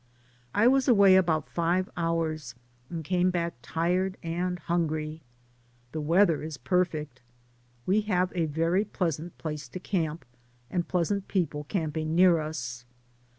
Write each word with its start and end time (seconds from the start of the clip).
I 0.55 0.67
was 0.67 0.87
away 0.87 1.15
about 1.15 1.47
five 1.47 1.87
hours 1.95 2.55
and 2.89 3.03
came 3.05 3.29
back 3.29 3.53
tired 3.61 4.17
and 4.23 4.57
hungry. 4.57 5.21
The 5.91 6.01
weather 6.01 6.41
is 6.41 6.57
perfect. 6.57 7.21
We 7.85 8.01
have 8.09 8.31
a 8.33 8.47
very 8.47 8.83
pleasant 8.83 9.37
place 9.37 9.67
to 9.69 9.79
camp, 9.79 10.25
and 10.71 10.87
pleasant 10.87 11.27
people 11.27 11.65
camping 11.65 12.15
near 12.15 12.39
us. 12.39 12.83